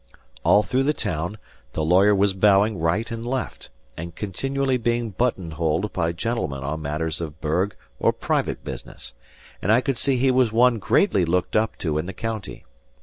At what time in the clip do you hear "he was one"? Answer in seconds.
10.17-10.79